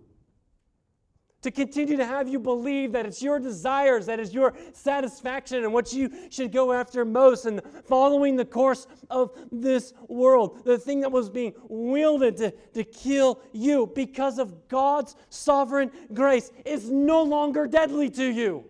[1.41, 5.73] to continue to have you believe that it's your desires, that is your satisfaction, and
[5.73, 10.99] what you should go after most, and following the course of this world, the thing
[11.01, 17.23] that was being wielded to, to kill you because of God's sovereign grace is no
[17.23, 18.65] longer deadly to you.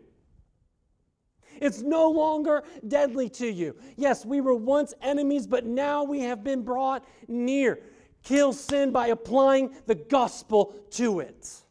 [1.62, 3.76] It's no longer deadly to you.
[3.98, 7.80] Yes, we were once enemies, but now we have been brought near.
[8.24, 11.62] Kill sin by applying the gospel to it.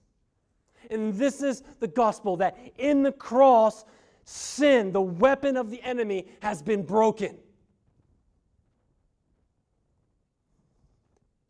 [0.90, 3.84] And this is the gospel that in the cross,
[4.24, 7.36] sin, the weapon of the enemy, has been broken.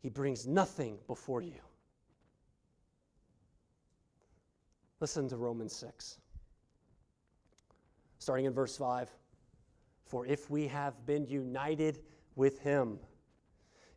[0.01, 1.59] He brings nothing before you.
[4.99, 6.19] Listen to Romans 6,
[8.17, 9.09] starting in verse 5.
[10.05, 11.99] For if we have been united
[12.35, 12.99] with him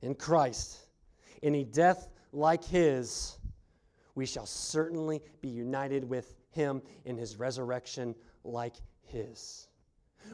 [0.03, 0.79] in Christ,
[1.43, 3.39] in a death like his,
[4.15, 9.69] we shall certainly be united with him in his resurrection like his.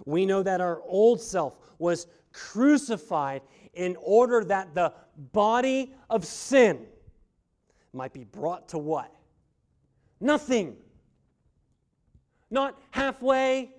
[0.05, 3.43] We know that our old self was crucified
[3.75, 4.93] in order that the
[5.33, 6.87] body of sin
[7.93, 9.15] might be brought to what?
[10.21, 10.77] Nothing.
[12.51, 13.71] Not halfway,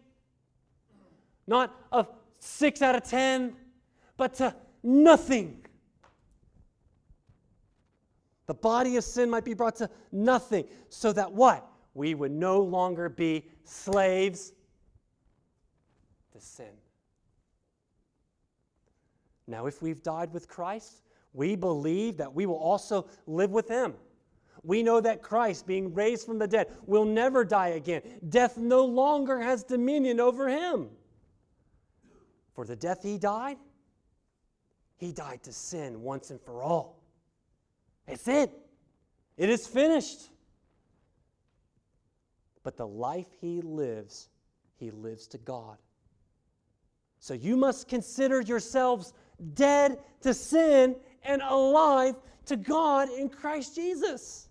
[1.47, 2.06] not a
[2.39, 3.56] six out of ten,
[4.16, 5.59] but to nothing
[8.50, 11.70] the body of sin might be brought to nothing, so that what?
[11.93, 14.54] We would no longer be slaves
[16.34, 16.74] to sin.
[19.45, 23.93] Now, if we've died with Christ, we believe that we will also live with Him.
[24.64, 28.02] We know that Christ, being raised from the dead, will never die again.
[28.30, 30.89] Death no longer has dominion over Him.
[32.56, 33.58] For the death He died,
[34.97, 36.99] He died to sin once and for all.
[38.10, 38.51] It's it.
[39.38, 40.20] It is finished.
[42.64, 44.30] But the life he lives,
[44.78, 45.78] he lives to God.
[47.20, 49.14] So you must consider yourselves
[49.53, 54.49] dead to sin and alive to God in Christ Jesus.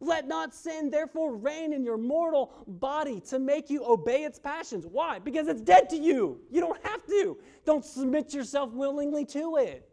[0.00, 4.86] Let not sin therefore reign in your mortal body to make you obey its passions.
[4.86, 5.18] Why?
[5.18, 6.40] Because it's dead to you.
[6.50, 7.36] You don't have to.
[7.66, 9.89] Don't submit yourself willingly to it.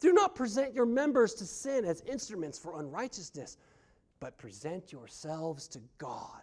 [0.00, 3.56] Do not present your members to sin as instruments for unrighteousness,
[4.20, 6.42] but present yourselves to God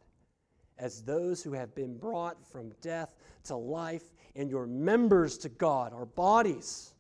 [0.82, 4.04] as those who have been brought from death to life,
[4.36, 6.93] and your members to God, our bodies,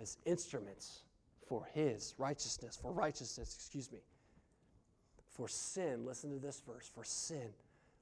[0.00, 1.02] as instruments
[1.46, 3.98] for His righteousness, for righteousness, excuse me.
[5.30, 7.50] For sin, listen to this verse, for sin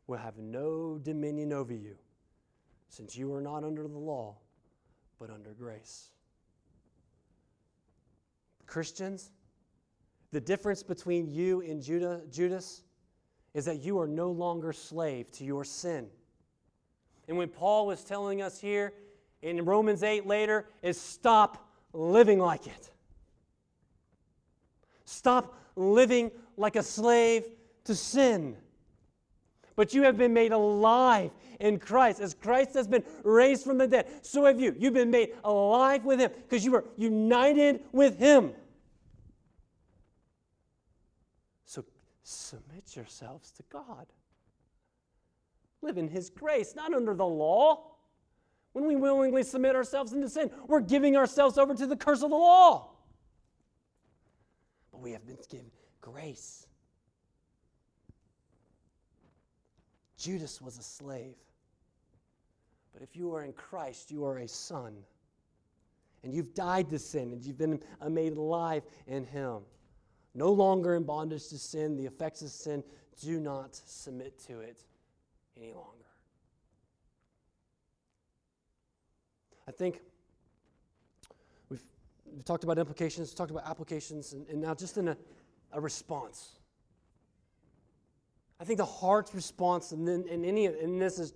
[0.07, 1.97] will have no dominion over you,
[2.89, 4.37] since you are not under the law,
[5.19, 6.09] but under grace.
[8.71, 9.31] Christians,
[10.31, 12.83] the difference between you and Judah, Judas
[13.53, 16.07] is that you are no longer slave to your sin.
[17.27, 18.93] And when Paul was telling us here
[19.43, 22.91] in Romans 8 later, is stop living like it.
[25.05, 27.45] Stop living like a slave
[27.85, 28.57] to sin.
[29.81, 32.21] But you have been made alive in Christ.
[32.21, 34.77] As Christ has been raised from the dead, so have you.
[34.79, 38.53] You've been made alive with Him because you were united with Him.
[41.65, 41.83] So
[42.23, 44.05] submit yourselves to God.
[45.81, 47.93] Live in His grace, not under the law.
[48.73, 52.29] When we willingly submit ourselves into sin, we're giving ourselves over to the curse of
[52.29, 52.91] the law.
[54.93, 55.71] But we have been given
[56.03, 56.67] grace.
[60.21, 61.35] Judas was a slave.
[62.93, 64.95] But if you are in Christ, you are a son.
[66.23, 69.61] And you've died to sin, and you've been made alive in Him.
[70.35, 72.85] No longer in bondage to sin, the effects of sin,
[73.23, 74.85] do not submit to it
[75.57, 75.89] any longer.
[79.67, 80.01] I think
[81.71, 81.83] we've,
[82.27, 85.17] we've talked about implications, talked about applications, and, and now just in a,
[85.73, 86.60] a response.
[88.61, 91.33] I think the heart's response in, in, any, in this is,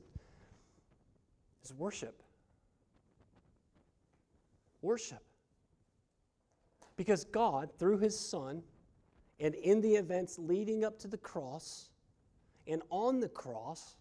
[1.64, 2.22] is worship.
[4.82, 5.22] Worship.
[6.96, 8.62] Because God, through His Son,
[9.40, 11.88] and in the events leading up to the cross
[12.66, 13.96] and on the cross,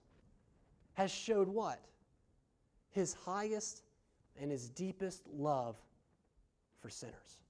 [0.94, 1.80] has showed what?
[2.92, 3.84] His highest
[4.40, 5.76] and his deepest love
[6.80, 7.42] for sinners.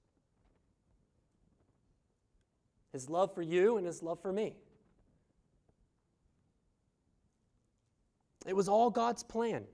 [2.92, 4.56] His love for you and his love for me.
[8.44, 9.64] It was all God's plan.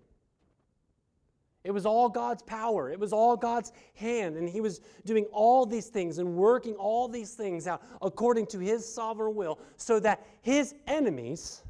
[1.62, 2.90] It was all God's power.
[2.90, 4.36] It was all God's hand.
[4.36, 8.58] And He was doing all these things and working all these things out according to
[8.58, 11.62] His sovereign will so that His enemies,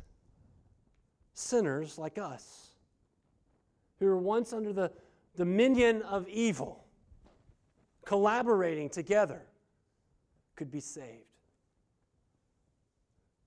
[1.35, 2.69] sinners like us,
[3.99, 4.93] who were once under the
[5.37, 6.85] dominion of evil,
[8.05, 9.43] collaborating together,
[10.55, 11.30] could be saved.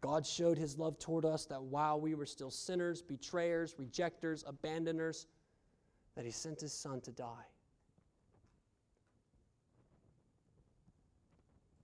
[0.03, 5.27] God showed His love toward us that while we were still sinners, betrayers, rejectors, abandoners,
[6.15, 7.47] that he sent his son to die.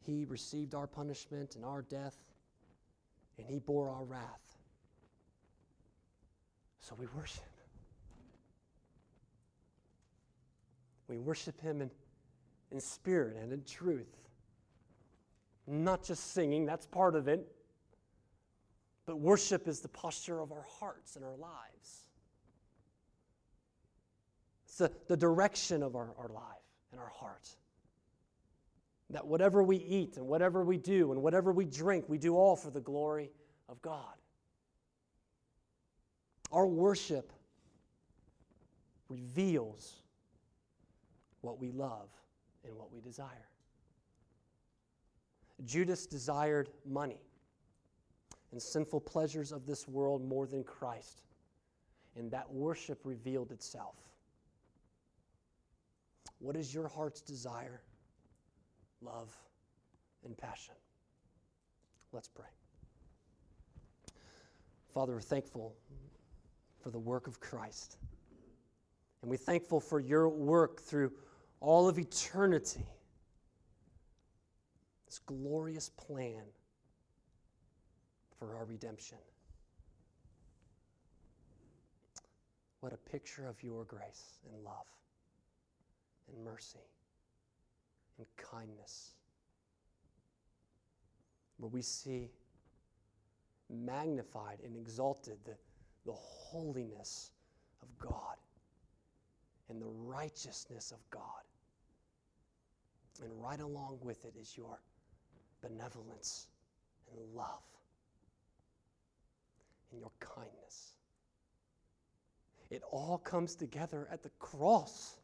[0.05, 2.17] He received our punishment and our death,
[3.37, 4.57] and he bore our wrath.
[6.81, 7.43] So we worship.
[11.07, 11.89] We worship him in,
[12.71, 14.15] in spirit and in truth.
[15.67, 17.47] Not just singing, that's part of it.
[19.09, 22.03] But worship is the posture of our hearts and our lives
[24.65, 27.49] It's the, the direction of our, our life and our heart.
[29.09, 32.55] That whatever we eat and whatever we do and whatever we drink, we do all
[32.55, 33.31] for the glory
[33.67, 34.13] of God.
[36.51, 37.33] Our worship
[39.07, 40.03] reveals
[41.41, 42.09] what we love
[42.63, 43.49] and what we desire.
[45.65, 47.23] Judas desired money
[48.51, 51.21] and sinful pleasures of this world more than Christ,
[52.15, 53.95] and that worship revealed itself.
[56.39, 57.81] What is your heart's desire,
[59.01, 59.35] love,
[60.25, 60.75] and passion?
[62.11, 62.47] Let's pray.
[64.93, 65.75] Father, we're thankful
[66.81, 67.97] for the work of Christ.
[69.21, 71.11] And we're thankful for your work through
[71.59, 72.85] all of eternity.
[75.05, 76.43] This glorious plan
[78.39, 79.17] for our redemption.
[82.79, 84.87] What a picture of your grace and love
[86.33, 86.79] and mercy
[88.17, 89.11] and kindness.
[91.57, 92.29] Where we see
[93.69, 95.55] magnified and exalted the,
[96.05, 97.31] the holiness
[97.81, 98.37] of God
[99.69, 101.21] and the righteousness of God.
[103.21, 104.79] And right along with it is your
[105.61, 106.47] benevolence
[107.11, 107.61] and love
[109.91, 110.93] and your kindness.
[112.69, 115.15] It all comes together at the cross.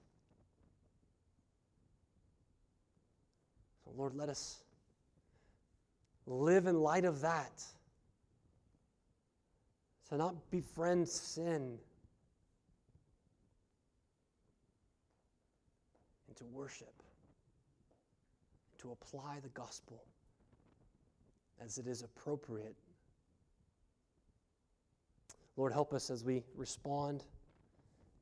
[3.84, 4.63] So, Lord, let us
[6.26, 7.63] live in light of that.
[10.09, 11.78] To not befriend sin.
[16.28, 16.93] And to worship.
[18.80, 20.03] To apply the gospel
[21.63, 22.76] as it is appropriate.
[25.58, 27.24] Lord, help us as we respond.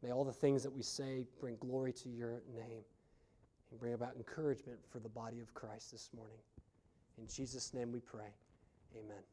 [0.02, 2.84] May all the things that we say bring glory to your name
[3.72, 6.38] and bring about encouragement for the body of Christ this morning.
[7.18, 8.34] In Jesus' name we pray.
[8.96, 9.33] Amen.